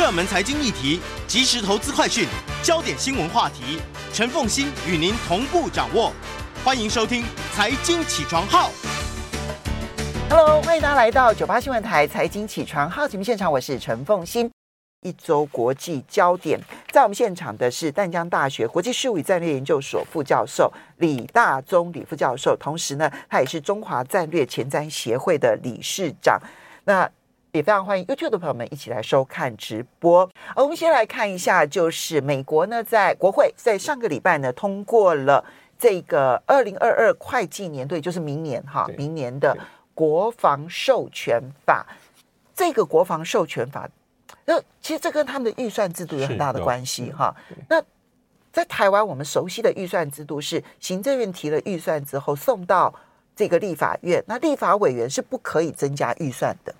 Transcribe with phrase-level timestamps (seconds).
[0.00, 2.26] 热门财经议题、即时投资快讯、
[2.62, 3.78] 焦点新闻话题，
[4.14, 6.10] 陈凤欣与您同步掌握。
[6.64, 8.70] 欢迎收听《财经起床号》。
[10.30, 14.50] Hello，欢迎大家来到九八新闻台《财经起床号》节目现场，我是陈凤欣。
[15.02, 16.58] 一周国际焦点，
[16.90, 26.40] 在我们现场的是淡江大学国际事务与战略研究所副教授李大宗李副教授，同时呢，他也是中华战略前瞻协会的理事长。
[26.84, 27.06] 那
[27.52, 30.28] 也非常欢迎 YouTube 的朋友们一起来收看直播。
[30.54, 35.44] 而我们先来看一下，就是美国呢，在国会在上个礼拜呢通过了
[35.78, 39.56] 这个二零二二会计年度，就是明年哈，明年的
[39.94, 41.86] 国防授权法。
[42.54, 43.88] 这个国防授权法。
[44.44, 47.34] 那其实这跟他们的预算制度有很大的关系哈。
[47.68, 47.82] 那
[48.52, 52.92] 在台湾，我们熟悉的预算制度是行政院提了预算之后送到
[53.34, 56.79] 这个立法院，那立法委员是不可以增加预算的哈。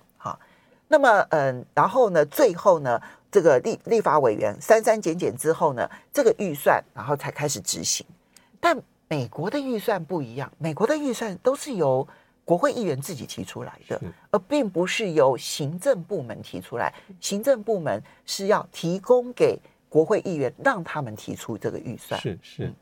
[0.91, 8.05] 那么嗯，然后呢，最后呢，这个立立法委员删删减减之后呢，这个预算然后才开始执行。
[8.59, 12.05] 但美国的预算不一样，美国的预算都是由
[12.43, 16.93] 国会议员自己提出来的，而并不是由行政部门提出来。
[17.21, 22.19] 行政部门是要提供给国会议员，让他们提出这个预算。
[22.19, 22.73] 是是，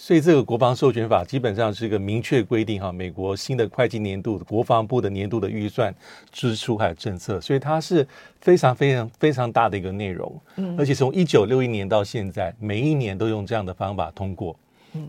[0.00, 5.92] 所以这个国防授权法基本上是一个明确规定哈，美国新的会计年度国防部的年度的预算
[6.30, 8.06] 支出还有政策，所以它是
[8.40, 10.40] 非常非常非常大的一个内容。
[10.54, 14.56] 嗯，而且从一九六一年到现在，每一年都用这样的方法通过。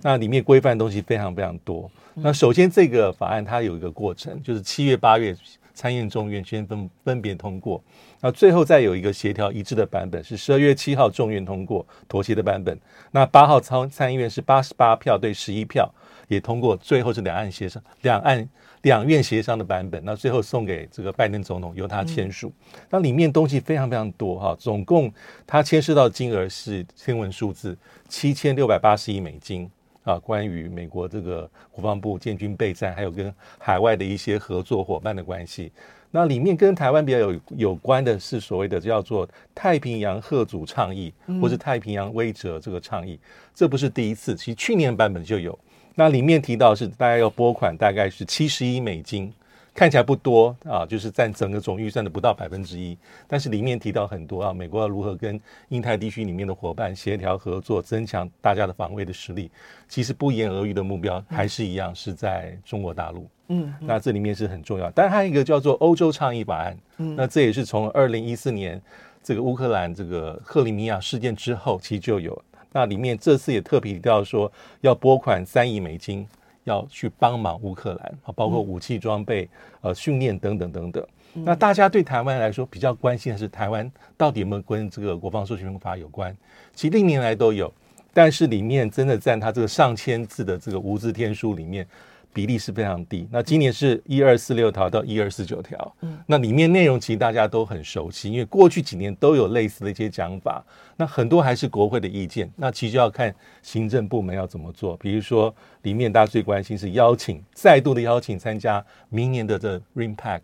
[0.02, 1.90] 那里面规范的东西非常非常多。
[2.16, 5.36] 那首先这个法案它有一个过程，就是七月八月
[5.74, 7.82] 参院众院先分分别通过，
[8.20, 12.78] 那最后再有一个协调一致的版本，是十二月七号众院通过妥协的版本。
[13.12, 15.90] 那八号参参议院是八十八票对十一票
[16.28, 18.50] 也通过，最后是两岸协商两岸
[18.82, 20.04] 两院协商的版本。
[20.04, 22.52] 那最后送给这个拜登总统由他签署。
[22.90, 25.10] 那里面东西非常非常多哈，总共
[25.48, 27.78] 他牵涉到金额是天文数字
[28.10, 29.72] 七千六百八十亿美金。
[30.10, 35.72] 啊，关于美国这个国防部建军备战，还有跟海外的一些合作伙伴的关系，
[36.10, 43.20] 那里面跟台湾比较有有关的是所谓的叫做太平洋贺主倡议，或是太平洋威则这个倡议，
[43.54, 45.58] 这不是第一次，其实去年版本就有。
[45.94, 49.32] 那里面提到是大概要拨款，大概是七十亿美金。
[49.74, 52.98] 看起来不多啊，就是占整个总预算的不到百分之一。
[53.28, 59.50] 但是里面提到很多啊，美国要如何跟印太地区里面的伙伴协调合作，增强大家的防卫的实力。
[59.88, 63.28] 其实不言而喻的目标还是一样，是在中国大陆。
[63.48, 64.92] 嗯，那这里面是很重要。
[64.92, 66.78] 但还有一个叫做欧洲倡议法案。
[66.98, 68.80] 嗯，那这也是从二零一四年
[69.24, 72.40] 这个乌克兰这个克里米亚事件之后，其实就有。
[72.72, 74.52] 那里面这次也特别提到说，
[74.82, 76.28] 要拨款三亿美金。
[76.70, 79.50] 要去帮忙乌克兰啊，包括武器装备、
[79.82, 81.06] 呃训练等等等等。
[81.34, 86.36] 那大家对台湾来说比较关心的是，台湾到底有没有跟这个国防授权法有关？
[86.74, 87.72] 其实历年来都有，
[88.14, 91.86] 但是里面真的占它这个上千字的这个无字天书里面。
[92.32, 93.28] 比例是非常低。
[93.32, 100.64] 那今年是一二四六条到一二四九条，嗯，那里面内容其实大家都很熟悉，因为过去几年都有类似的一些讲法。
[100.96, 104.98] 那很多还是国会的意见，那其实就要看行政部门要怎么做。
[104.98, 105.54] 比如说，
[105.84, 110.42] 里面大家最关心是邀请再度的邀请参加明年的这 RIMPAC。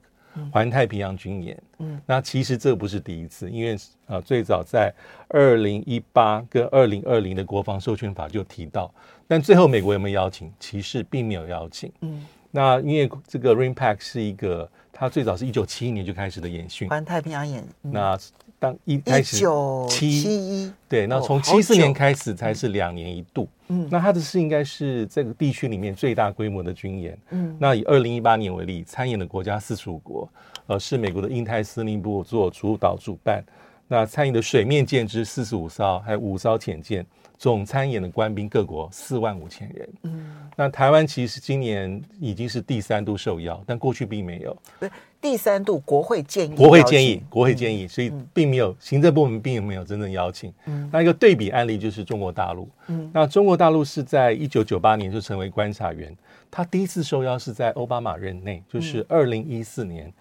[0.52, 4.94] 环太平洋军演，嗯，那其实这不是第一次，因为呃，最早在
[5.30, 8.94] 二零一八跟二零二零的国防授权法就提到，
[9.28, 10.52] 但最后美国有没有邀请？
[10.60, 18.18] 其实并没有邀请，嗯，那因为这个 RIMPAC 是一个，它最早是一九七一年就开始的演训，环太平洋演，嗯、那。
[18.58, 19.46] 当一开始
[19.90, 23.50] 七一对，那从七四年开始才是两年一度。
[23.68, 27.18] 嗯，那它的是应该是这个地区里面最大规模的军演。
[27.32, 30.28] 嗯，那以二零一八年为例，参演的国家四十五国，
[30.68, 33.44] 呃，是美国的印太司令部做主导主办。
[33.90, 37.06] 那参演的水面舰只四十五艘，还有五艘潜舰。
[37.38, 39.90] 总参演的官兵各国四万五千人。
[40.04, 44.58] 嗯，那台湾其实今年已经是第三度受邀，但过去并没有。
[44.80, 44.90] 对，
[45.22, 50.54] 第三度国会建议，国会建议，国会建议，所以并没有行政部门并没有真正邀请。
[50.66, 52.70] 嗯，那一个对比案例就是中国大陆。
[52.88, 56.16] 嗯，那中国大陆是在一九九八年就成为观察员，
[56.50, 60.12] 他第一次受邀是在奥巴马任内，就是二零一四年，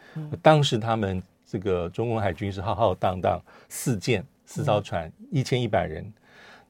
[0.43, 1.22] 当时他们。
[1.46, 6.05] 这个中共海军是浩浩荡荡四舰四艘船一千一百人。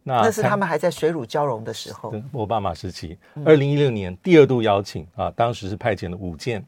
[0.06, 6.62] 那那是他们还在水乳交融的时候，奥巴马时期，二零一六年第二度邀请啊，当时是派遣了五舰，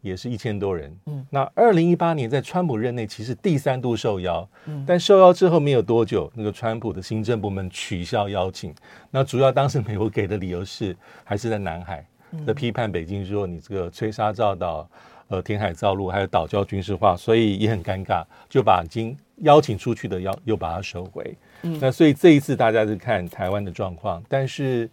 [0.00, 0.92] 也是一千多人。
[1.06, 8.74] 嗯，那二零一八年在川普任内，其实第三度受邀，嗯，但受邀之后没有多久，那个川普的行政部门取消邀请。
[9.12, 12.04] 那主要当时美国给的理由是，还是在南海
[12.44, 14.88] 的批判北京说你这个吹沙造岛、
[15.28, 21.32] 呃填海造陆，还有岛礁军事化，所以也很尴尬，就把已经邀请出去的邀又把它收回。
[21.62, 24.88] 嗯，那所以这一次大家是看台湾的状况，但是，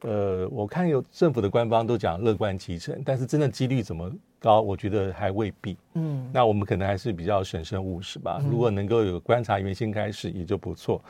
[0.00, 5.76] 呃，我看有政府的官方都讲乐观其成，但是真的几率怎么高，我觉得还未必。
[5.94, 8.40] 嗯，那我们可能还是比较审慎务实吧。
[8.50, 11.02] 如果能够有观察员先开始，也就不错。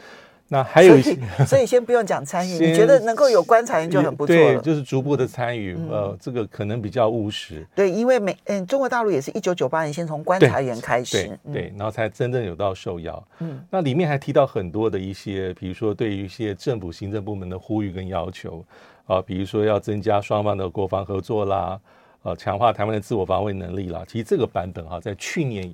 [0.51, 1.15] 那还有一些，
[1.47, 4.55] 所以， 先不用讲参与，你觉得能够有观察员就很不错了。
[4.55, 7.67] 对，就是逐步的参与，嗯、呃，这个可能比较务实。
[7.75, 13.23] 对，因为美嗯，中国大陆也是一九九八年先从观察员开始，对，对，对，然后才真正有到受邀。
[13.41, 18.65] 嗯，那里面还提到很多的一些，比如说对于一些政府行政部门的呼吁跟要求
[19.05, 21.79] 啊、呃，比如说要增加双方的国防合作啦，
[22.23, 24.03] 呃，强化台湾的自我防卫能力啦。
[24.09, 25.71] 其实这个版本哈、啊，在去年。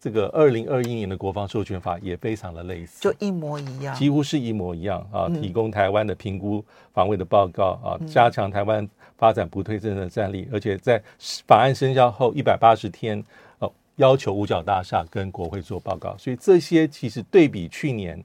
[0.00, 5.28] 这个二零二一年的国防授权法也非常的类似，就一模一样，几乎是一模一样啊。
[5.28, 11.02] 提供台湾的评估防卫的报告啊，加强台湾发展不对称的战力，而且在
[11.46, 13.22] 法案生效后一百八十天，
[13.58, 16.16] 哦，要求五角大厦跟国会做报告。
[16.16, 18.22] 所以这些其实对比去年，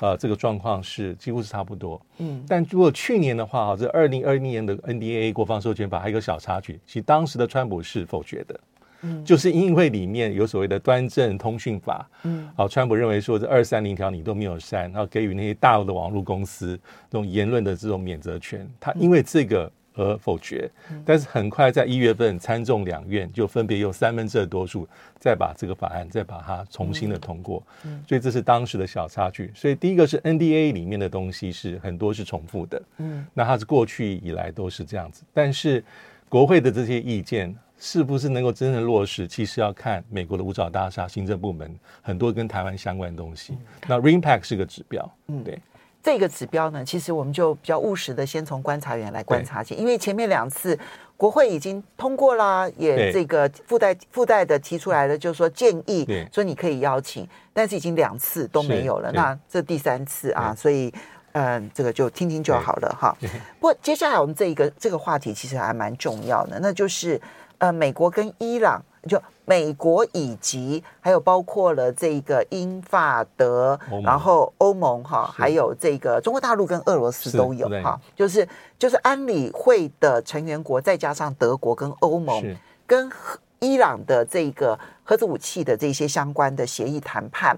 [0.00, 2.00] 呃，这个状况是几乎是差不多。
[2.16, 8.58] 嗯，但如果去年的话，哈，这二零二一年的 NDAA 国防授权法还有一个小插曲，其实当时的川普是否决的。
[9.02, 16.78] 嗯，就是因为里面有所谓的端正通讯法，嗯，好，川普认为说这二三零条你都没有删，然后给予那些大陆的网络公司
[17.10, 20.70] 这种言论的这种免责权，他因为这个而否决，
[21.04, 24.86] 但是很快在一月份参众两院就分别用三分之二多数
[25.18, 27.62] 再把这个法案再把它重新的通过，
[28.06, 29.50] 所以这是当时的小插曲。
[29.54, 35.82] 所以第一个是 NDA 里面的东西是很多是重复的，嗯，那它是过去以来都是这样子，但是
[36.28, 37.54] 国会的这些意见。
[37.80, 39.26] 是不是能够真正落实？
[39.26, 43.56] 其实要看美国的五角大厦行政部门很多跟台湾相关的东西。
[43.88, 45.58] 那 RIMPAC 是个指标，嗯，对。
[46.02, 50.78] 这个指标呢，其实我们就比较务实的，先从观察员来观察起，因为前面两次
[51.14, 59.12] 国会已经通过啦，也这个附带附带的提出来了，就是说建议说你可以邀请，但是已经两次都没有了。
[59.12, 60.90] 那这第三次啊，所以
[61.32, 63.14] 嗯、呃，这个就听听就好了哈。
[63.58, 67.20] 不过接下来我们这一个这个话题其实还蛮重要的，那就是。
[67.60, 78.48] 呃，美国跟伊朗，就美国以及还有包括了这个英法德，然后欧盟哈，还有这个中国大陆跟俄罗斯都有哈，就是
[78.78, 83.10] 就是安理会的成员国，再加上德国跟欧盟，跟
[83.58, 87.54] 伊朗的这个核子武器的这些相关的协议谈判，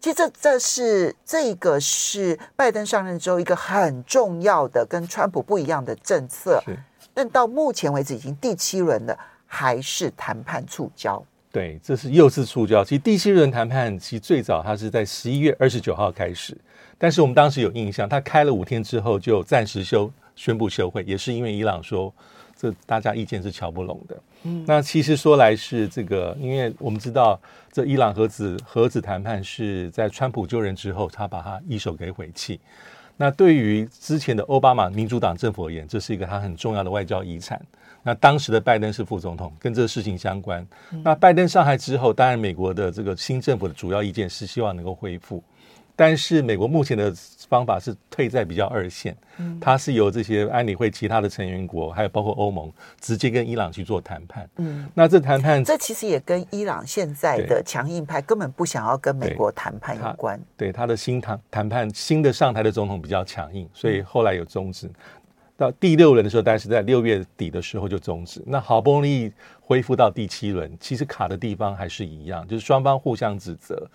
[0.00, 6.62] 其实这这是这个是拜登上任之后一个很重要的跟川普不一样的政策。
[7.12, 11.22] 但到目前为止已经第七轮了，还是谈判触礁。
[11.52, 12.84] 对，这是又是触礁。
[12.84, 16.56] 其实第七轮谈判其实最早它是在十一月二十九号开始，
[16.96, 22.12] 但是我们当时有印象，它开了五天之后就暂时休宣布休会，也是因为伊朗说
[22.56, 24.22] 这大家意见是瞧不拢的。
[24.44, 27.38] 嗯，那其实说来是这个，因为我们知道
[27.72, 32.60] 这伊朗核子核子谈判是在川普就任之后，他把他一手给毁弃。
[33.20, 37.60] 那对于之前的奥巴马民主党政府而言，这是一个他很重要的外交遗产。
[38.02, 40.66] 那当时的拜登是副总统，跟这个事情相关。
[41.04, 45.44] 那拜登上台之后，当然美国的这个新政府的主要意见是希望能够恢复。
[46.00, 47.12] 但是美国目前的
[47.46, 54.48] 方法是退在比较二线，嗯它是由这些安理会其他的成员国，还有包括欧盟，直接跟伊朗去做谈判。
[54.56, 60.40] 嗯，那这谈判，这其实也跟伊朗现在的强硬派根本不想要跟美国谈判有关。
[60.56, 64.90] 对，他的新谈谈判，新的上台的总统比较强硬，所以后来有终止。
[65.54, 68.42] 到第六轮的时候，大概是在六月底的时候就终止。
[68.46, 69.30] 那好不容易
[69.60, 73.86] 恢复到第七轮，其实卡的地方还是一样，就是双方互相指责。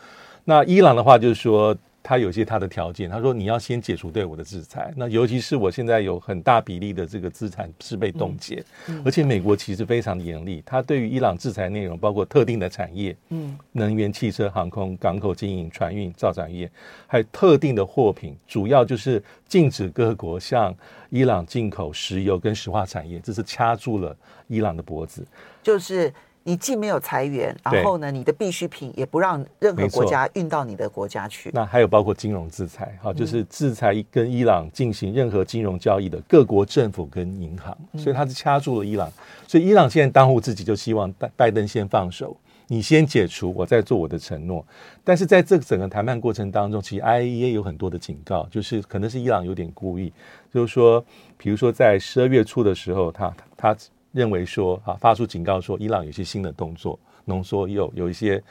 [0.43, 1.75] 那伊朗的话就是说，
[2.07, 4.93] 他有些他的条件，他说你要先解除对我的制裁。
[4.95, 16.69] 那尤其是我现在有很大比例的这个资产是被冻结，嗯嗯、而且美国其实非常严厉，他对于伊朗制裁内容包括特定的产业，嗯，能源、汽车、航空、港口经营、船运、造船业，
[17.07, 20.71] 还有特定的货品，主要就是禁止各国向
[21.09, 24.15] 伊朗进口石油跟石化产业，这是掐住了
[24.47, 25.25] 伊朗的脖子，
[25.63, 26.13] 就是。
[26.47, 31.49] 你既没有裁员，然后呢，你的必需品也不让任何国家运到你的国家去。
[31.51, 39.11] 那还有包括金融制裁，哈，就是制裁跟伊朗进行任何金融交易的各国政府跟银行，所以他是掐住了伊朗。
[39.47, 42.37] 所以伊朗现在当务之急就希望拜拜登先放手，
[42.67, 44.63] 你先解除，我再做我的承诺。
[45.03, 50.13] 但是在这个整个谈判过程当中，其实 IAEA 有很多的警告，就是可能是伊朗有点故意，
[50.53, 51.03] 就是说，
[51.39, 53.75] 比如说在十二月初的时候，他他
[54.15, 58.41] 认为说啊，发出警告说伊朗有些新的动作，浓缩铀有一些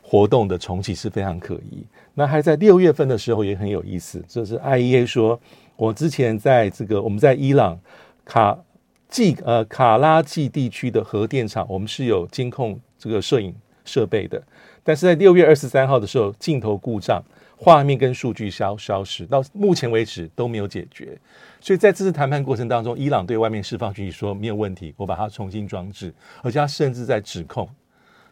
[0.00, 1.84] 活动的重启是非常可疑。
[2.14, 5.38] 那还在六月份的时候也很有意思，就是 I E A 说，
[5.74, 7.78] 我之前在这个我们在伊朗
[8.24, 8.56] 卡
[9.08, 13.52] 季呃卡拉季地区的核电厂，我们是有监控这个摄影
[13.84, 14.40] 设备的。
[14.84, 17.22] 但是在六月二十三号的时候，镜头故障，
[17.62, 21.18] 画面跟数据消消失，到目前为止都没有解决。
[21.60, 26.10] 所以在这次谈判过程当中，伊朗对外面释放讯息说没有问题，我把它重新装置，
[26.42, 27.68] 而且他甚至在指控，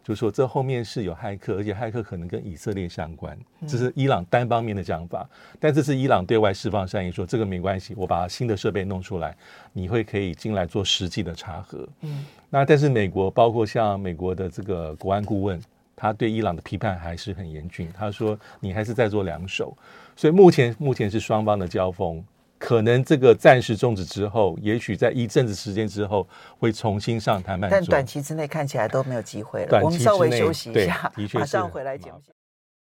[0.02, 5.28] 就是说这后面是有骇客，而且骇客可能跟以色列相关，这是伊朗单方面的讲法。
[5.61, 9.37] 但这是伊朗对外释放善意说这个没关系，我把新的设备弄出来，
[9.75, 11.87] 你会可以进来做实际的查核。
[12.00, 15.61] 嗯，那但是美国包括像美国的这个国安顾问。
[16.00, 17.90] 他对伊朗的批判还是很严峻。
[17.93, 19.76] 他说：“你还是在做两手，
[20.14, 22.25] 所以目前目前是双方的交锋，
[22.57, 26.25] 可能这个暂时终止之后，也许在一阵子时间之后
[26.61, 27.76] 会重新上谈判桌。
[27.81, 29.81] 但短期之内看起来都没有机会了。
[29.83, 32.23] 我们稍微休息一下，马上回来节目。”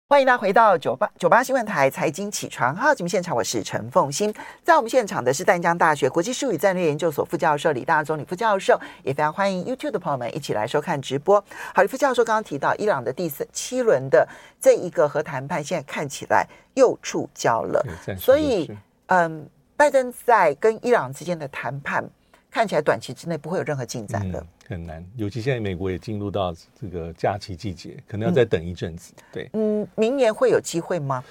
[0.08, 4.32] 欢迎大家回到九八九八新闻台财经起床号节目现场，我是陈凤欣。
[4.62, 11.44] 在我们现场的是淡江大学国际事务与战略研究所副教授李大中李副教授，也非常欢迎 YouTube 的朋友们一起来收看直播。
[11.74, 14.24] 好，李副教授刚刚提到伊朗的第四七轮的
[14.60, 17.84] 这一个核谈判，现在看起来又触礁了，
[18.16, 18.70] 所以
[19.06, 19.44] 嗯，
[19.76, 22.08] 拜登在跟伊朗之间的谈判
[22.48, 24.38] 看起来短期之内不会有任何进展的。
[24.38, 29.12] 嗯很难，尤其现在美国也进入到这个假期季节，可能要再等一阵子。
[29.16, 31.22] 嗯、对，嗯，明年会有机会吗？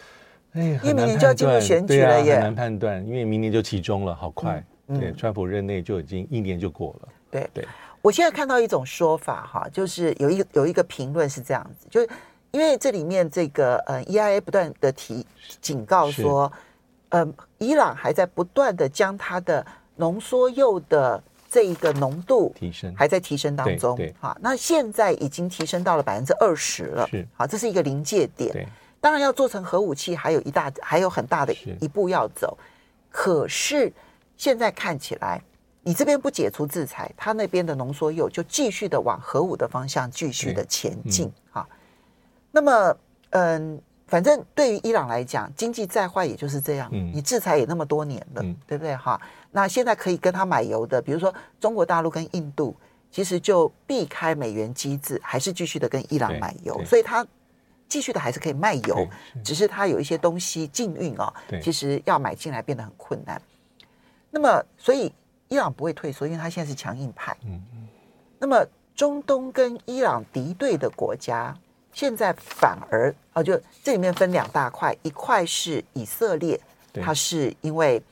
[0.54, 4.64] 哎，因为明年就要进入选举了耶，啊、很难判断，因为明年就期中了，好快。
[4.88, 7.10] 嗯、对，川普任内就已经一年就过了。
[7.30, 7.68] 对、嗯、对，
[8.02, 12.10] 我现在看到一种说法哈，就是有一有一个评论是这样子，就是
[12.52, 15.26] 因为这里面这个呃，EIA 不断的提
[15.60, 16.50] 警告说，
[17.10, 17.28] 呃，
[17.58, 19.66] 伊朗还在不断的将它的
[19.98, 21.22] 浓缩铀的。
[21.56, 28.52] 这一个浓度提升还在提升当中，好，那现在已经提升到了百分之二十了，是好，这是一个临界点。
[28.52, 28.68] 对，
[29.00, 32.58] 当然要做成核武器，还有一大还有很大的一步要走。
[33.10, 33.90] 可是
[34.36, 35.42] 现在看起来，
[35.82, 41.32] 你这边不解除制裁，他那边的浓缩铀就继续的往核武的方向继续的前进。
[41.52, 41.66] 好，
[42.52, 42.98] 那么
[43.30, 43.82] 嗯。
[44.08, 46.88] 反正对于伊朗来讲，经济再坏也就是这样。
[46.94, 48.96] 嗯，你制裁也那么多年了，嗯、对不对？
[48.96, 49.20] 哈，
[49.56, 52.76] 那现在可以跟他买油的，比如说中国大陆跟印度，
[53.10, 57.26] 其实就避开美元机制，还是继续的跟伊朗买油，所以他
[57.88, 59.08] 继续的还是可以卖油，
[59.46, 61.34] 只是他有一些东西禁运哦，
[61.64, 63.42] 其实要买进来变得很困难。
[64.30, 65.14] 那么，所以
[65.48, 67.36] 伊朗不会退缩，因为他现在是强硬派。
[67.46, 67.88] 嗯嗯。
[68.38, 68.62] 那么，
[68.94, 71.58] 中东跟伊朗敌对的国家。
[71.94, 76.60] 现在反而啊，就这里面分两大块，一块是以色列，
[77.02, 78.04] 它是因为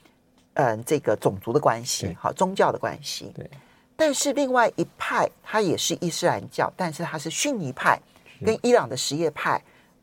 [0.54, 3.32] 嗯这个种族的关系，好宗教的关系。
[3.36, 3.50] 对。
[3.96, 8.00] 但是另外一派，它也是伊斯兰教，但是它是逊尼派，
[8.44, 9.62] 跟伊朗的什叶派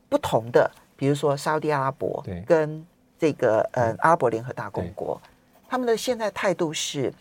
[0.09, 0.71] 不同的。
[0.97, 2.87] 比如说沙乌地阿拉伯跟
[3.19, 5.21] 这个呃阿拉伯联合大公国，
[5.69, 7.13] 他们的现在态度是，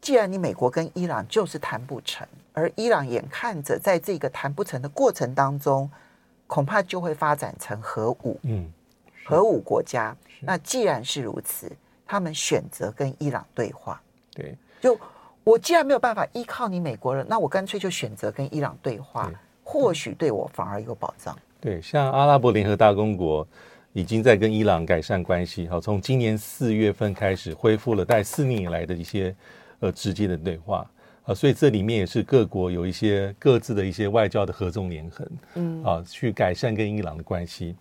[0.00, 2.26] 既然你美国跟伊朗就是谈不成。
[2.52, 5.90] 而伊朗眼看着在这个谈不成的过程当中，
[6.46, 8.72] 恐怕就会发展成核武，嗯，
[9.24, 10.16] 核武国家。
[10.40, 11.70] 那既然是如此，
[12.06, 14.00] 他们选择跟伊朗对话。
[14.32, 14.98] 对，就
[15.42, 19.30] 我既然没有办法依靠你美国人，那我干脆就选择跟伊朗对话，
[19.64, 21.36] 或许对我反而有保障。
[21.60, 23.46] 对，像阿拉伯联合大公国
[23.92, 29.34] 已经在跟伊朗改善关系，好，从今年四月份开始恢复了在四年以来的一些
[29.80, 30.88] 呃直接的对话。
[31.24, 37.74] 啊，所以这里面也是各国有一些各自的一些外交的合纵连横，嗯，啊，去改善跟伊朗的关系。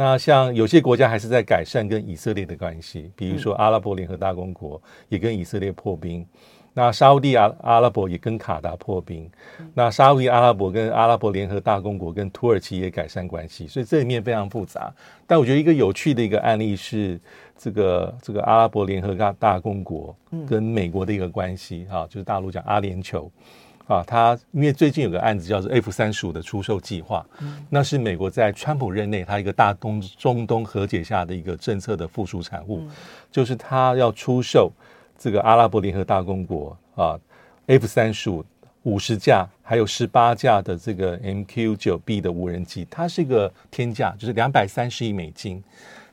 [0.00, 4.80] 那像有些国家还是在改善跟以色列的关系，比如说阿拉伯联合大公国
[5.10, 6.26] 也跟以色列破冰。
[6.72, 9.30] 那沙乌地阿阿拉伯也跟卡达破冰，
[9.74, 14.90] 那沙乌地阿拉伯跟阿拉伯联合大公国跟土耳其也改善关系，所以这里面非常复杂。
[15.26, 17.20] 但我觉得一个有趣的一个案例是
[17.58, 20.16] 这个这个阿拉伯联合大大公国
[20.48, 23.28] 跟美国的一个关系哈，就是大陆讲阿联酋
[23.90, 27.26] 啊，他因为最近有个案子叫做 F 三十五的出售计划，
[27.68, 32.86] 那是美国在川普任内他一个大东中东和解下的一个政策的附属产物，
[33.32, 34.70] 就是他要出售。
[35.18, 37.18] 这个阿拉伯联合大公国啊
[37.66, 38.42] ，F 三十五
[38.84, 45.62] 五十架，还有十八架的这个 MQ 九 B 的无人机，它是一个天价，就是两百三十亿美金。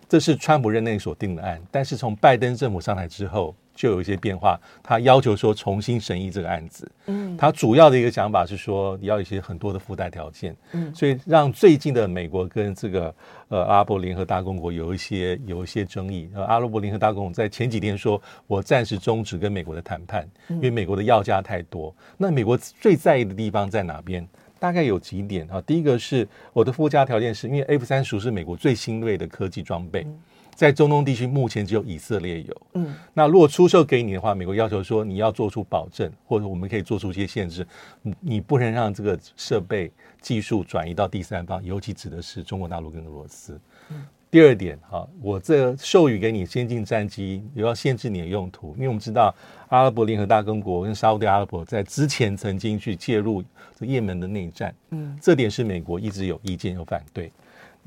[0.10, 6.92] 这是川普任内所定的案，但是从拜登政府上台之后，就有一些变化，他要求说重新审议这个案子。
[7.06, 10.58] 嗯，他主要的一个想法是说你要一些很多的附带条件。
[10.72, 13.14] 嗯，所以让最近的美国跟这个
[13.50, 16.28] 呃阿拉伯联合大公国有一些有一些争议。
[16.34, 21.96] 呃，阿拉伯联合大公国在前几天说，我暂时终止跟美国的谈判，因为美国的要价太多。
[22.18, 24.28] 那美国最在意的地方在哪边？
[24.60, 25.62] 大概有几点啊？
[25.68, 30.02] 第一个是我的附加条件是，因为 F 三十五是美国最新锐的科技装备。
[30.02, 30.20] 嗯
[30.58, 32.62] 在中东地区，目前只有以色列有。
[32.74, 37.66] 嗯，那如果出售给你的话，美国要求说你要做出保证，或者我们可以做出一些限制，
[38.02, 43.62] 你你不能让这个设备技术转移到第三方，尤其指的是中国大陆跟俄罗斯。
[43.92, 49.32] 嗯，第二点哈，我这授予给你先进战机，也要限制你的用途，因为我们知道
[49.70, 53.44] 阿拉伯联合大公国跟沙乌地阿拉伯在之前曾经去介入
[53.76, 57.32] 这也门的内战，嗯，这点是美国一直有意见有反对。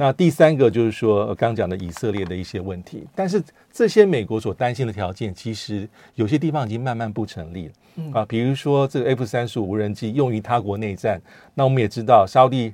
[0.00, 7.72] 那第三个就是说，刚讲的以色列的一些问题，但是这些美国所担心的条件，其实有些地方已经慢慢不成立了。
[7.96, 11.20] 嗯啊，比如说这个 F 三十五无人机用于他国内战，
[11.52, 12.72] 那我们也知道，沙地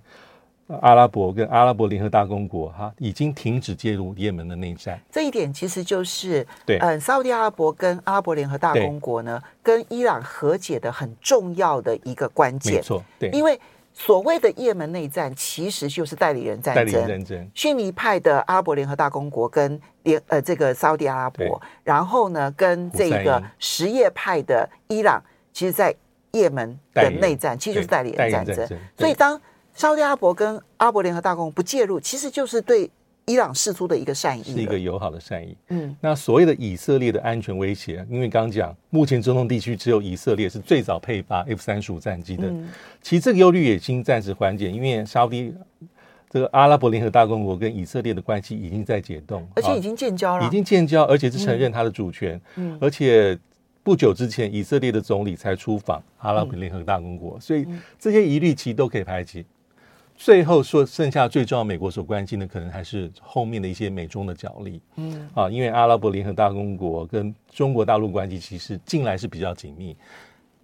[0.69, 4.97] 阿拉伯跟阿拉伯联合大公国哈已经停止介入也门的内战。
[5.11, 12.75] 这一点其实就是对，嗯，沙地阿拉伯跟阿拉伯联合大公国呢，跟伊朗和解的很重要的一个关键。
[12.75, 13.59] 没错，对，因为。
[13.99, 16.85] 所谓的也门内战，其实就是代理人战争。
[16.85, 17.51] 代理人战争。
[17.55, 25.19] 逊尼派的阿拉伯联合大公国跟联呃这个沙乌地阿拉伯，然后呢跟这个什叶派的伊朗，
[25.51, 25.95] 其实，在
[26.31, 28.69] 也门的内战，其实就是代理人战争。
[28.99, 29.41] 所以，当
[29.73, 32.91] 沙乌地阿拉伯跟阿拉伯联合大公国不介入，其实就是对。
[33.27, 35.57] 伊朗释出的一个善意，是一个友好的善意。
[35.71, 42.47] 嗯，那所谓的以色列的安全威胁，因为刚刚讲，目前中东地区只有以色列是最早配发 F 三十五战机的。
[42.47, 42.69] 嗯，
[43.03, 45.53] 其实这个忧虑也已经暂时缓解，因为沙乌地
[46.31, 52.41] 这个阿拉伯联合大公国跟以色列的关系已经在解冻，而且已经建交了，已经建交，而且是承认它的主权。
[52.55, 53.37] 嗯，而且
[53.83, 57.67] 不久之前，以色列的总理才出访阿拉伯联合大公国，嗯，所以
[57.99, 59.45] 这些疑虑其实都可以排解。
[60.17, 64.81] 最后说，剩下最重要，美国所关心的可能还是后面的一些美中的角力。
[64.97, 69.95] 嗯，啊，因为阿拉伯联合大公国跟中国大陆关系其实近来是比较紧密。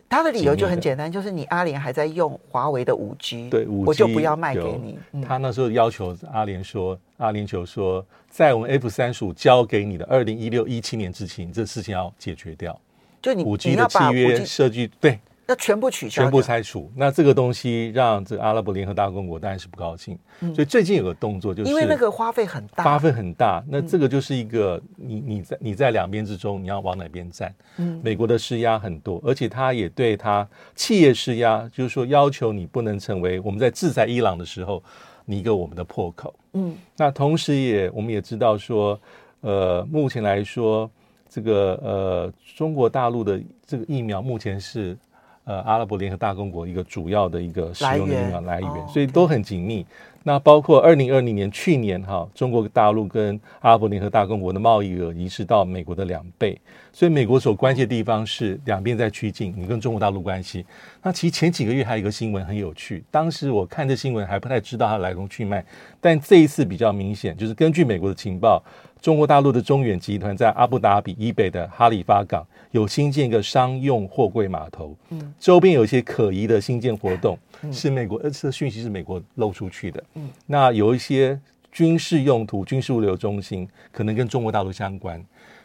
[0.08, 4.98] 他的理由就很简单，就是你阿联还在用华为的五 G，对，五 G 我就不要卖给你。
[5.12, 12.78] 嗯、他那时候要求阿联说，阿联酋说，在我们 F 三十五交给你的二零一六一七年之前，这事情要解决掉。
[13.22, 15.18] 就你五 G 的契约设计对。
[15.52, 16.90] 那全部取消，全部拆除。
[16.96, 20.18] 那这个东西让这个阿拉伯联合大公国当然是不高兴。
[20.40, 23.62] 嗯、所以最近有个动作，就是因为那个花费很大，花费很大。
[23.68, 27.54] 那这个就是一个你你在你在两边之中，你要往哪边站？
[27.76, 34.82] 嗯，美国的施压很多，而且他也对他企业施压，就是说要求你不能成为我们在制裁伊朗的时候，
[35.26, 36.34] 你一个我们的破口。
[36.54, 38.98] 嗯，那同时也我们也知道说，
[39.42, 40.90] 呃，目前来说，
[41.28, 44.96] 这个呃中国大陆的这个疫苗目前是。
[45.44, 49.84] 呃，阿拉伯联合大公国一个主要的一个使用的疫苗来源，来源所以都很紧密。
[50.24, 56.56] 那包括二零二零年去年哈，中国大陆跟阿拉伯联合大公国的贸易额已是到美国的两倍，
[56.92, 60.64] 所以美国所关切的地方是两边在趋近，你跟中国大陆关系。
[61.02, 65.64] 那其实前几个月还有一个新闻很有趣，当时我看这新闻还不太知道它来龙去脉，
[66.00, 68.62] 但这一次比较明显，就是根据美国的情报，
[69.02, 72.46] 中国大陆的中远集团在阿布达比以北的哈利发港。
[72.70, 81.38] 有新建一个商用货柜码头，嗯，周边有一些可疑的新建活动，嗯、是美国，呃，这讯息是美国漏出去的，嗯，那有一些
[81.70, 85.22] 军事用途、军事物流中心，可能跟中国大陆相关，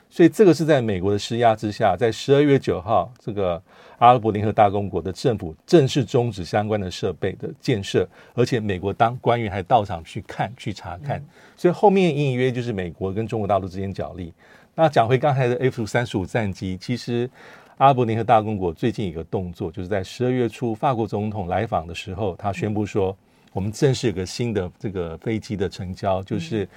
[0.09, 3.61] 所以这个是在美国的施压之下，在十二月九号，这个
[3.97, 11.23] 阿拉伯联合大公国的政府正式终止相关的设备的建设，而且美国当官员还到场去看、去查看，
[11.55, 14.33] 所以后面隐隐约约就是美国跟中国大陆之间角力。
[14.75, 17.29] 那讲回刚才的 F 三十五战机，其实
[17.77, 23.15] 阿拉伯联合大公国最近一个动作，就是在十二月初法国总统来访的时候，他宣布说，
[23.53, 26.67] 我们正式有个新的这个飞机的成交，就是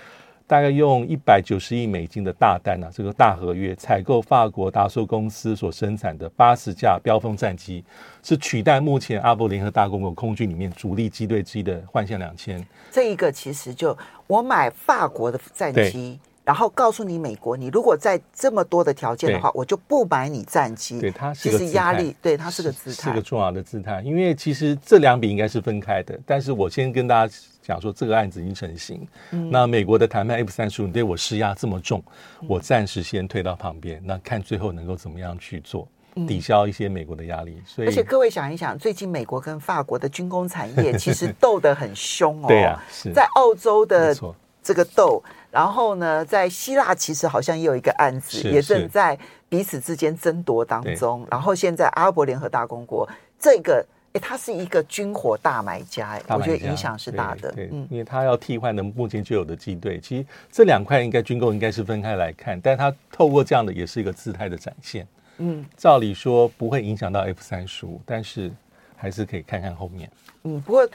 [0.50, 7.84] 大概用一百九十亿美金的大单啊，这个大合约采购法国达索公司所生产的八十架标风战机，
[8.20, 12.60] 是取代目前阿拉伯联合大公国空军里面主力机队之一的幻象两千。
[12.90, 16.18] 这一个其实就我买法国的战机。
[16.42, 20.98] 然后告诉你，美国，你如果在这么多的条件的话，我就不买你战机。
[20.98, 24.00] 对，它是个压力，对，它是个姿态，是个重要的姿态。
[24.00, 29.07] 因为其实这两笔应该是分开的，但是我先跟大家讲说，这个案子已经成型。
[29.31, 32.03] 嗯、那美国的谈判 F 三十五对我施压这么重，
[32.48, 35.87] 我暂时先退到旁边，那看最后能够怎么样去做，
[36.26, 37.62] 抵消一些美国的压力。
[37.64, 42.46] 所以，而且各位想一想，最近美国跟法国的军工产业其实斗得很凶哦。
[42.48, 44.16] 对呀、啊，是在澳洲的。
[44.62, 51.26] 这个斗，然后呢，在希腊其实好像也有一个案子，也正在彼此之间争夺当中。
[51.30, 53.08] 然后现在阿拉伯联合大公国
[53.38, 57.50] 这个，哎，他是一个军火大买家，哎，我觉得影响是大的。
[57.52, 65.06] 对，嗯，因为他要替换的目前就有的机队，其实这两块应该军购应该是分开来看，但他透过这样的也是一个姿态的展现。
[65.38, 68.52] 嗯，照理说不会影响到 F 三十五，但是
[68.94, 70.08] 还是可以看看后面。
[70.44, 70.88] 嗯，不过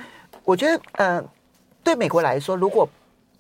[0.44, 1.24] 我觉得，呃，
[1.84, 2.88] 对美国来说，如果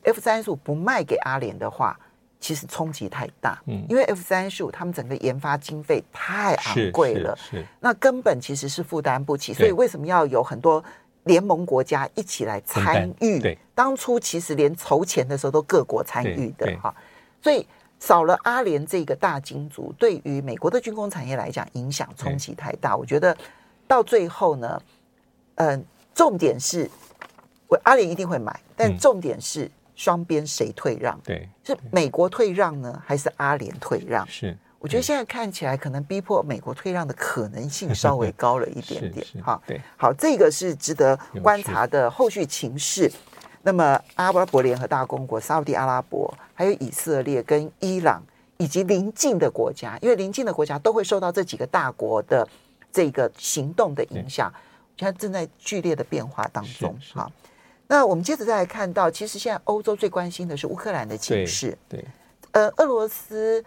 [0.06, 2.00] F 三十五不卖给阿联的话，
[2.40, 3.62] 其实冲击太大。
[3.66, 9.54] 嗯，因为 F 三十五他们整个研发经费太昂贵了，是，那根本其实是负担不起。
[9.54, 10.84] 所以为什么要有很多
[11.24, 13.40] 联盟国家一起来参与？
[13.40, 16.96] 对，当初其实连筹钱的时候都各国参与的哈，
[17.42, 17.68] 所以。
[17.98, 22.96] 少了阿联这个大金主，对于美国的军工产业来讲，影响冲击太大。
[22.96, 23.36] 我觉得
[23.88, 24.80] 到最后呢，
[25.56, 25.82] 嗯、呃，
[26.14, 26.92] 重点是，
[27.68, 31.20] 我阿联一定会买，但重点是双边谁退让？
[31.24, 34.28] 对，是美国退让呢，还是阿联退让？
[34.28, 39.26] 是，我觉得现在看起来，可能逼迫美国退让的可能性稍微高了一点 点。
[39.44, 43.12] 哈，对，好，这个是值得观察的后续情势。
[43.64, 48.22] 那么，阿拉伯联合大公国、沙乌地阿拉伯，还有以色列跟伊朗，
[48.58, 52.48] 以及邻近的国家，因为邻近的国家都会受到这几个大国的
[52.92, 54.54] 这个行动的影响，
[54.98, 56.96] 现在正在剧烈的变化当中。
[57.12, 57.32] 好，
[57.88, 61.78] 那我们接着再来看到，其实现在欧洲最关心的是乌克兰的情势。
[61.88, 62.04] 对，
[62.52, 63.64] 呃，俄罗斯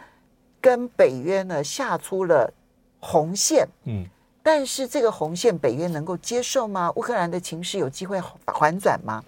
[0.60, 2.52] 跟北约呢下出了
[2.98, 4.04] 红线，嗯，
[4.42, 6.92] 但是这个红线北约能够接受吗？
[6.96, 9.22] 乌克兰的情势有机会缓转吗？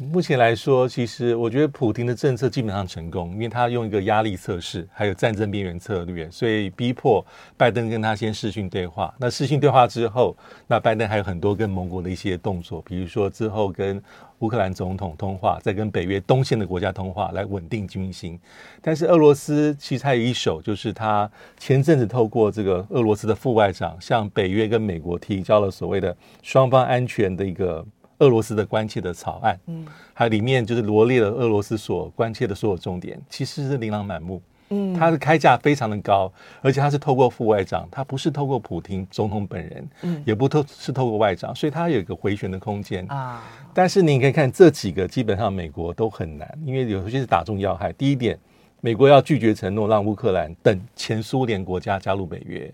[0.00, 7.24] 目前来说，其实我觉得普丁的政策基本上成功，因为他用一个压力测试，还有战争边缘策略，所以逼迫
[7.56, 9.12] 拜登跟他先视讯对话。
[9.18, 10.36] 那视讯对话之后，
[10.68, 14.00] 那拜登还有很多跟盟国的一些动作，比如说之后跟
[14.38, 18.38] 乌克兰总统通话，再跟北约东线的国家通话，来稳定军心。
[18.80, 27.84] 但是俄罗斯其实还有一手，就是他前阵子透过这个俄罗斯的副外长，向北约跟美国提交了所谓的双方安全的一个。
[28.18, 43.42] 俄罗斯的关切的草案，嗯，还有里面就是罗列了俄罗斯所关切的所有重点，其实是琳琅满目，嗯，它的开价非常的高，而且它是透过副外长，它不是透过普京总统本人，嗯，也不透是透过外长，所以它有一个回旋的空间啊。
[43.72, 47.92] 但是你可以看这几个，基本上美国都很难，因为有些是打中要害。
[47.92, 48.36] 第一点，
[48.80, 52.72] 美国要拒绝承诺让乌克兰等前苏联国家加入北约，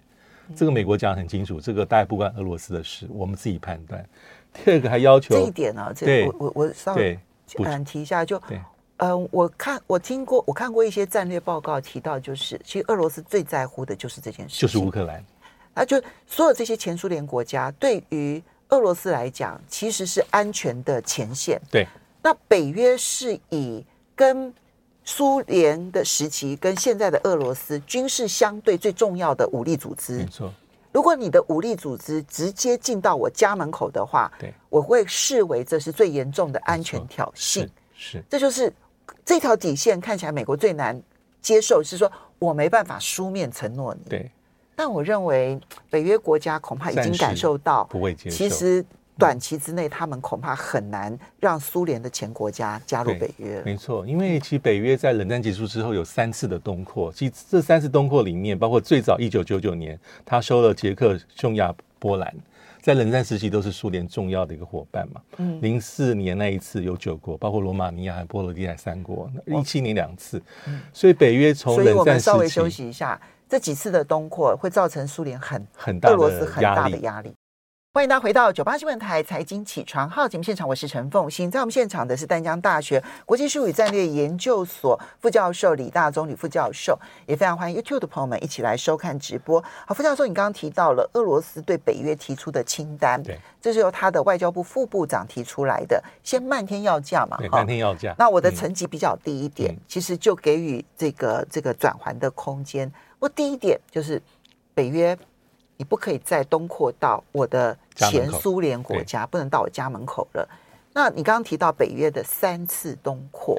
[0.57, 4.03] 这个美国讲得很清楚，这个大概不关俄罗斯的事，我们自己判断。
[4.55, 7.19] 第二个还要求这一点呢、啊，这我我我稍微
[7.59, 8.61] 嗯提一下，就嗯、
[8.99, 15.23] 呃，我看我听过我看过一些战略报告提到，就是其实俄罗斯最在乎的就是这件事，就是乌克兰。
[15.75, 21.61] 那就所有这些前苏联国家对于俄罗斯来讲，其实是安全的前线。
[21.71, 21.87] 对，
[22.23, 24.55] 那北约是以跟
[25.03, 30.55] 苏联的时期跟现在的俄罗斯军事相对最重要的武力组织，没错。
[30.95, 37.63] 如果你的武力组织直接进到我家门口的话，对，我会视为这是最严重的安全挑衅。
[37.63, 38.73] 是，是，这就是
[39.25, 40.01] 这条底线。
[40.01, 40.99] 看起来美国最难
[41.43, 44.09] 接受，是说我没办法书面承诺你。
[44.09, 44.31] 对，
[44.77, 48.37] 但我认为北约国家恐怕已经感受到，不会接受。
[48.37, 48.85] 其实。
[49.17, 53.63] 短期之内，他们恐怕很难让苏联的前国家加入北约。
[53.65, 62.35] 没错，因为其实北约在冷战结束之后有三次的东扩，其实这三次东扩里面，包括最早一九九九年，他收了捷克、匈牙、波兰，
[62.83, 65.21] 在冷战时期都是苏联重要的一个伙伴嘛。
[65.37, 69.31] 嗯，零四年那一次有九国，包括罗马尼亚和波罗的海三国。
[69.47, 70.43] 一七年两次，
[70.93, 77.33] 所以北约从冷战时期，所以我们稍微休息一下，这几次的东扩会造成苏联很很大的俄罗斯很大的压力。
[77.95, 81.49] 欢迎大家回到九八新闻台财经起床号节目现场，我是陈凤欣。
[81.49, 89.63] 在我们现场的是淡江大学国际事务与战略研究所副教授李大中李副教授，也非常欢迎 YouTube 的朋友们一起来收看直播。
[89.87, 98.13] 好，副教授，你刚刚提到了俄罗斯对北约提出的清单，对，这是由他的外交部副部长提出来的，先漫天要价嘛，漫天要价。
[98.19, 102.91] 那我的层级比较低一点，嗯、其实就给予这个这个转圜的空间。
[103.21, 104.21] 我第一点就是
[104.75, 105.17] 北约。
[105.85, 110.49] 你不可以再东扩到我的前苏联国家，不能到我家门口了。
[110.95, 113.55] 那你刚刚提到北约的三次东扩，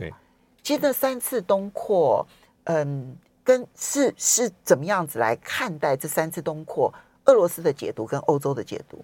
[0.64, 2.26] 其实这三次东扩，
[2.64, 6.92] 嗯，跟是是怎么样子来看待这三次东扩？
[7.26, 8.98] 俄罗斯的解读跟欧洲的解读？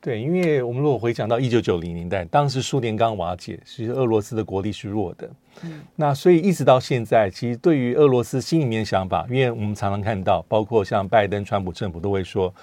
[0.00, 5.28] 对，因为我们如果回想到一九九零年代，当时苏联刚瓦解，其实俄罗斯的国力是弱的。
[5.64, 12.54] 嗯，那所以一直到现在，其实对于俄罗斯心里面的想法，因为我们常常看到，包括像拜登、川普政府都会说，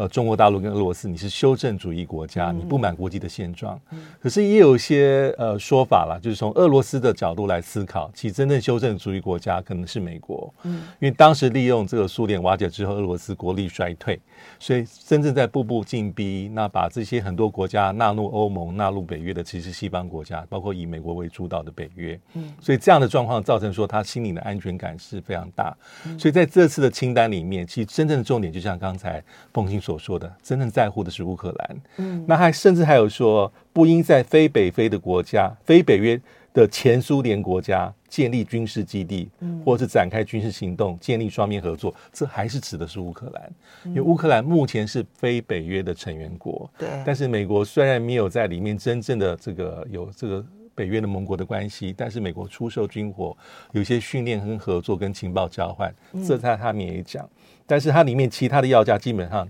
[0.00, 3.78] 呃，中国大陆跟俄罗斯，你是修正主义国家，你不满国际的现状。
[4.18, 10.50] 可是也有一些呃说法啦，就是从俄罗斯的角度来思考，其实真正修正主义国家可能是美国。
[10.62, 14.18] 嗯，因为当时利用这个苏联瓦解之后，俄罗斯国力衰退，
[14.58, 22.18] 所以真正在步步进逼，那把这些很多国家纳入欧盟、纳入北约的，其实西方国家，包括以美国为主导的北约。
[22.32, 25.76] 嗯，所以这样的状况造成说他心里的安全感是非常大。
[26.18, 31.80] 所以在这次的清单里面，其实真正的重点就像刚才凤馨所说的，真正在乎的是乌克兰。
[31.96, 36.20] 嗯，那还甚至还有说，不应在非北非的国家、非北约
[36.54, 41.92] 的前苏联国家建立军事基地，嗯或者是展开军事行动，建立双边合作。
[42.12, 43.52] 这还是指的是乌克兰，
[43.84, 46.70] 因为乌克兰目前是非北约的成员国。
[46.78, 53.36] 对，但是美国虽然没有在里面真正的这个有这个北约的盟国的关系，但是美国出售军火，
[53.72, 55.92] 有些训练跟合作跟情报交换，
[56.24, 57.28] 这在他们也讲。
[57.66, 59.48] 但是它里面其他的要价基本上。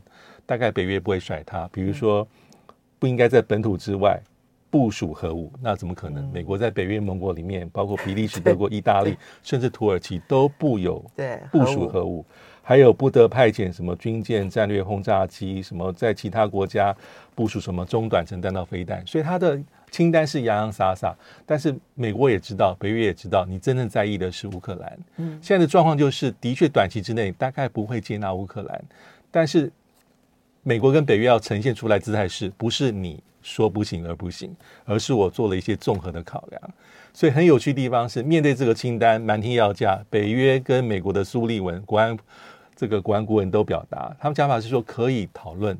[0.51, 2.27] 大概北约不会甩他，比如说
[2.99, 4.21] 不应该在本土之外
[4.69, 6.29] 部署核武，那怎么可能？
[6.33, 10.99] 美国在北约盟国里面，包括比利时、德国、意大利，甚至土耳其都不有
[11.53, 12.27] 部署核武，
[12.65, 16.93] 还有不得派遣什么军舰、战略轰炸机，什么在其他国家
[17.37, 19.57] 部署什么中短程弹道飞弹，所以他的
[19.93, 21.17] 清单是洋洋洒洒。
[21.47, 24.99] 但是美国也知道，北约也知道，你真正在意的是乌克兰。
[25.19, 28.85] 嗯，现在的状况就是，的确短期之内大概不会接纳乌克兰，
[29.31, 29.71] 但是。
[30.63, 36.63] 美国跟北约要呈现出来姿态是不是你说不行而不行，而是我做了一些综合的考量。
[37.13, 42.17] 所以很有趣的地方是，面对这个清单满天要价，北约跟美国的苏利文国安
[42.77, 45.77] 这个国安顾问都表达，他们讲法是说可以讨论，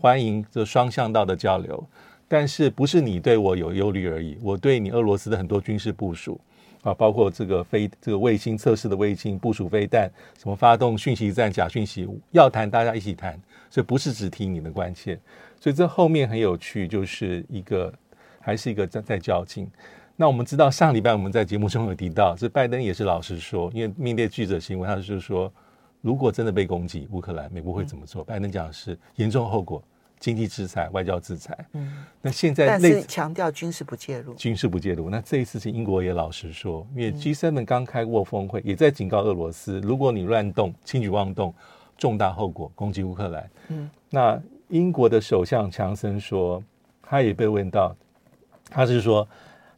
[0.00, 1.82] 欢迎这双向道的交流，
[2.28, 6.38] 但是不是你对我有忧虑而已，我对你俄罗斯的很多军事部署。
[6.82, 10.08] 啊，包括这个飞这个卫星测试的卫星部署飞弹，
[10.40, 13.38] 什么发动讯息战、假讯息，要谈大家一起谈，
[13.70, 15.18] 所以不是只听你的关切。
[15.60, 17.92] 所以这后面很有趣，就是一个
[18.40, 19.70] 还是一个在在较劲。
[20.16, 25.52] 那我们知道上礼拜我们在节目中有提到，这拜登也是老实说，因为面对记者新闻，他就是说，
[26.00, 28.22] 如果真的被攻击乌克兰，美国会怎么做？
[28.22, 29.82] 嗯、拜登讲的是严重后果。
[30.20, 35.08] 经济制裁、外交制裁，嗯，那现在但是强调军事不介入，军事不介入。
[35.08, 41.54] 那这一次是英国也老实说，因为 G7 刚开过峰会，也在警告俄罗斯，如果你乱动、轻举妄动，
[41.98, 43.50] 重大后果，攻击乌克兰。
[43.68, 46.62] 嗯，那英国的首相强森说，
[47.02, 47.94] 他也被问到，
[48.70, 49.28] 他是说，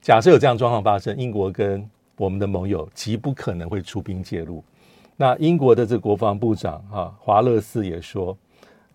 [0.00, 1.84] 假设有这样状况发生，英国跟
[2.16, 4.62] 我们的盟友极不可能会出兵介入。
[5.16, 8.36] 那英国的这国防部长哈华勒斯也说。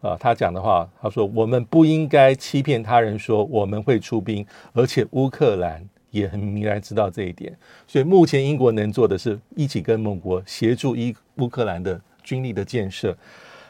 [0.01, 7.57] 啊，他讲的话，他说我们不应该欺骗他人说我们会出兵，而且乌克兰也很明白知道这一点。
[7.87, 13.15] 所以目前英国能做的是一起跟盟国协助伊乌克兰的军力的建设。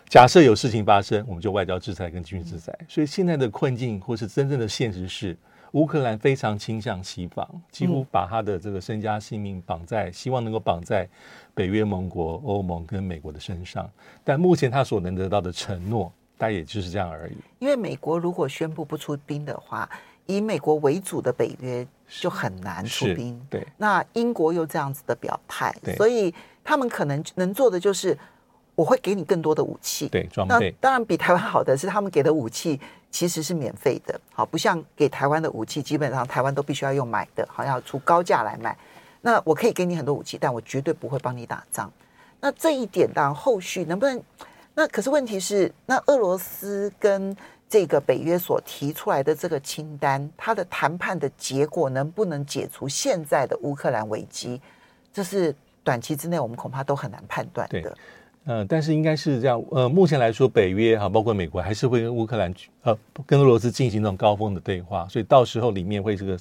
[0.10, 2.76] 假设有事情发生，我们就外交制裁跟军事制裁。
[2.88, 5.38] 所以现在的困境或是真正的现实是，
[5.74, 11.08] 乌克兰非常倾向西方，几乎把他的这个身家性命绑在，希望能够绑在
[11.54, 13.88] 北约盟国、欧盟跟美国的身上。
[14.24, 16.12] 但目前他所能得到的承诺。
[16.38, 17.38] 大概也就是这样而已。
[17.60, 19.89] 因为美国如果宣布不出兵的话，
[20.26, 23.41] 以美国为主的北约就很难出兵。
[23.50, 28.18] 对，那英国又这样子的表态，所以他们可能能做的就是，
[28.76, 30.72] 我会给你更多的武器，对，装备。
[30.80, 38.78] 当然比台湾好的是，他们给的武器其实是免费的，好，不像给台湾的武器，基本上台湾都必须要用买的，好像要出高价来买。
[39.22, 41.92] 那我可以给你很多武器，但我绝对不会帮你打仗。
[42.40, 44.22] 那这一点当然后续能不能？
[44.76, 47.36] 那可是问题是，那俄罗斯跟
[47.70, 54.62] 这个北约所提出来的这个清单，它的谈判的结果能不能解除现在的乌克兰危机？
[55.14, 57.98] 这是短期之内我们恐怕都很难判断的。
[58.46, 59.64] 嗯、呃，但是应该是这样。
[59.72, 62.54] 呃，目前来说，北约哈，包括美国，还是会跟乌克兰
[62.84, 66.38] 呃跟俄罗斯进行这种高峰的对话，所以到时候里面会这个。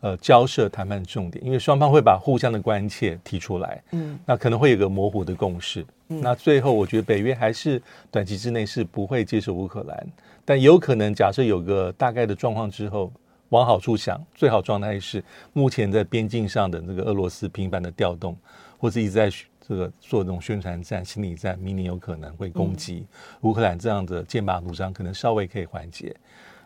[0.00, 10.06] 呃，交涉谈判重点，因为双方会把互相的关切提出来，嗯，那可能会有个模糊的共识，嗯，那最后我觉得北约还是短期之内是不会接受乌克兰，
[10.44, 13.10] 但有可能假设有个大概的状况之后，
[13.48, 18.36] 往好处想，最好状态是目前在边境上的那个俄罗斯频繁的调动，
[18.76, 19.30] 或者一直在
[19.66, 23.06] 这个做这种宣传战、心理战，明年有可能会攻击
[23.40, 26.14] 乌克兰这样的剑拔弩张，可能稍微可以缓解。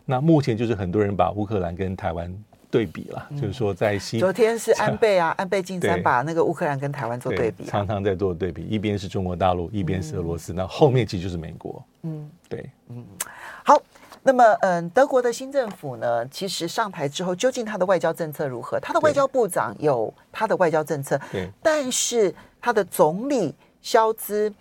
[0.04, 2.32] 那目前就是很多人把乌克兰跟台湾。
[2.72, 11.84] 对比了，就是说在西、嗯、昨天是安倍啊， 安倍晋三把那个乌克兰跟台湾做对比、啊，常常在做对比，一边是中国大陆，一边是俄罗斯，那、嗯、后面其实就是美国。
[12.02, 13.04] 嗯，对，嗯，
[13.64, 13.76] 好，
[14.22, 18.78] 那么嗯，德国的新政府呢，其实上台之后，究竟他的外交政策如何？
[18.78, 24.52] 他的外交部长有他的外交政策，对，但是他的总理肖兹。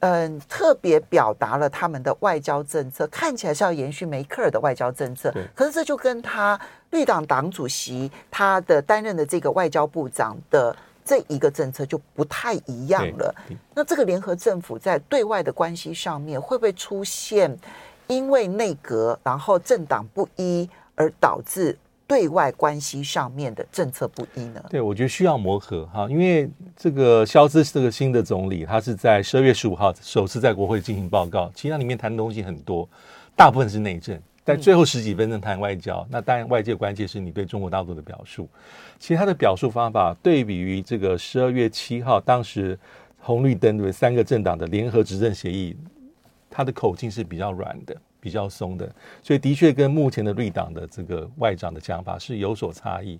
[0.00, 5.34] 嗯，特别表达了他们的外交政策，看起来是要延续梅克尔的外交政策。
[5.54, 13.34] 可是这就跟他绿党党主席他的担任的这个外交部长的这一个政策就不太一样了。
[13.74, 17.58] 那这个联合政府在对外的关系上面会不会出现
[18.06, 21.76] 因为内阁然后政党不一而导致？
[22.06, 24.64] 对外关系上面的政策不一呢？
[24.70, 32.88] 对，我觉得需要磨合哈，因为这个肖兹这个新的总理，他是在十二月十五号首次在国会进行报告，其实它里面谈的东西很多，
[33.34, 35.98] 大部分是内政，但最后十几分钟谈外交。
[36.02, 38.48] 嗯、那当然，外界关切是你对中国大陆的表述。
[39.00, 42.78] 其实他的表述方法，对比于这个十二月七号当时
[43.18, 45.76] 红绿灯对三个政党的联合执政协议，
[46.48, 47.96] 他的口径是比较软的。
[48.20, 48.90] 比较松的，
[49.22, 53.12] 所以的确跟目前的绿党的这个外长的讲法是有所差异。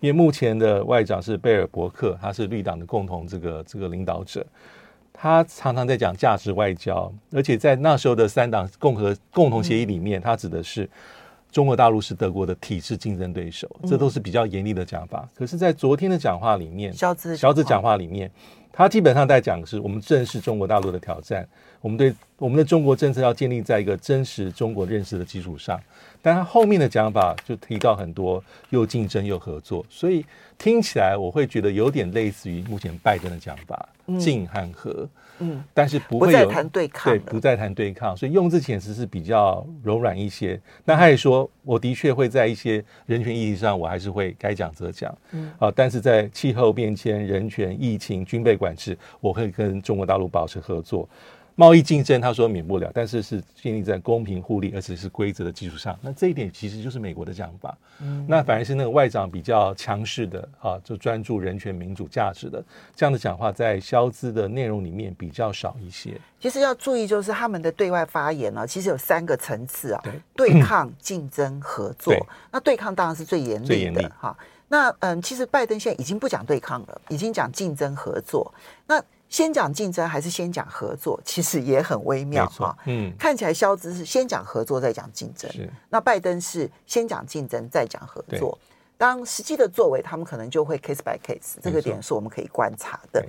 [0.00, 4.44] 因为目前的外长是贝尔伯克，他是绿党的共同这个这个领导者，
[5.12, 10.88] 他常常在讲价值外交，而且在那时候的三党共和共同协议里面，他指的是
[11.50, 15.28] 中国大陆是德国的体制竞争对手，这都是比较严厉的讲法。
[15.34, 18.30] 可是，在昨天的讲话里面，小子小子讲话里面。
[18.72, 21.46] 他基本上在讲的是，我们正视中国大陆的挑战，
[21.80, 25.80] 我们对我们的中国政策要建立在一个真实中国认识的基础上。
[26.22, 30.24] 但他后面的讲法就提到很多又竞争又合作，所以
[30.58, 33.88] 听起来我会觉得有点类似于目前拜登的讲法，
[34.18, 35.08] 竞和和。
[35.42, 40.60] 嗯，但是不会有谈对抗，对，不再谈对抗，所以用字遣词是比较柔软一些。
[40.84, 45.16] 那他也说，我的确会在一些人权议题上，我还是会该讲则讲。
[45.32, 51.08] 嗯，啊，但是在气候变迁、人权、疫情、军备管制，我会跟中国大陆保持合作。
[51.54, 55.98] 贸易竞争，他说免不了，但是是建立在公平互利，而且是规则的基础上。
[56.00, 57.76] 那这一点其实就是美国的讲法。
[58.00, 62.64] 嗯，那反而是那个外长比较强势的啊，就专注人权、民主价值的
[62.96, 66.18] 这样的讲话，在消资的内容里面比较少一些。
[66.40, 72.14] 其实要注意，就是他们的对外发言呢，其实有三个层次啊：对，对抗、竞争、合作。
[72.50, 74.34] 那对抗当然是最严厉的哈。
[74.68, 78.54] 那嗯，其实拜登现在已经不讲对抗了，已经讲竞争合作。
[78.86, 82.76] 那先讲竞争还是先讲合作， 其实也很微妙哈。
[82.84, 88.58] 嗯，看起来肖兹是先讲合作再讲竞争，是那拜登是先讲竞争再讲合作。
[88.98, 93.24] 当实际的作为，他们可能就会 case by case，这个点是我们可以观察的。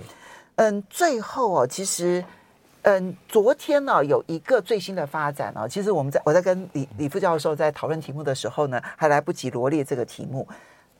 [0.56, 2.22] 嗯，最后哦，其实
[2.82, 10.46] 嗯，昨天呢有一个最新的发展哦，其实我们在我在跟李李副教授在讨论题目的时候呢，还来不及罗列这个题目。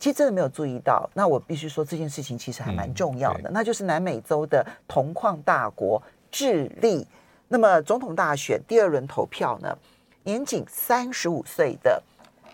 [0.02, 7.06] 其实真的没有注意到，那我必须说这件事情其实还蛮重要的，嗯、那就是南美洲的铜矿大国智利。
[7.46, 9.78] 那么总统大选第二轮投票呢，
[10.24, 12.02] 年仅三十五岁的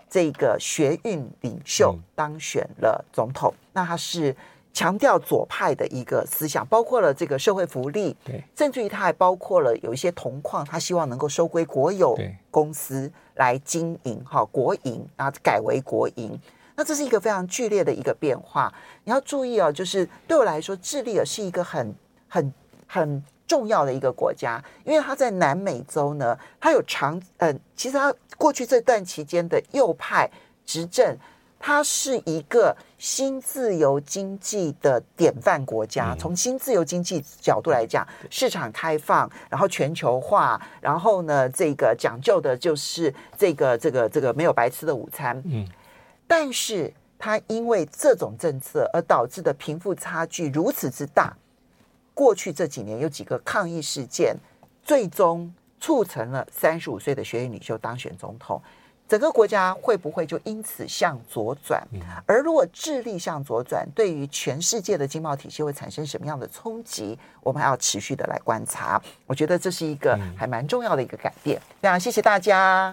[0.07, 3.51] 这个学运领袖当选了总统。
[3.51, 4.35] 嗯、那他是
[4.71, 12.15] 强调左派的一个思想，包括了这个社会福利，对，甚至于他还包括了有一些铜矿，他希望能够收归国有
[12.51, 16.39] 公司来经营，哈，国营啊，改为国营。
[16.79, 21.93] 那这是一个非常剧烈的一个变化，你要注意哦，就是对我来说，智利是一个很
[22.29, 22.53] 很
[22.87, 30.31] 很重要的一个国家，因为它在南美洲呢，它有长嗯、呃，其实它过去这段期间的右派
[30.65, 31.17] 执政，
[31.59, 36.15] 它是一个新自由经济的典范国家。
[36.17, 45.67] 从新自由经济角度来讲，市场开放，然后全球化，然后呢，这个讲究的就是这个这个这个没有白吃的午餐，嗯。
[46.31, 51.35] 但是，他因为这种政策而导致的贫富差距如此之大，
[52.13, 54.37] 过去这几年有几个抗议事件，
[54.83, 58.61] 最终促成了三十五岁的学运领袖当选总统。
[59.07, 61.81] 整个国家会不会就因此向左转？
[62.27, 67.17] 而如果智利向左转，对于全世界的经贸体系会产生什么样的冲击？
[67.41, 69.01] 我们还要持续的来观察。
[69.25, 71.59] 我觉得这是一个还蛮重要的一个改变。
[71.81, 72.87] 非常谢谢大家。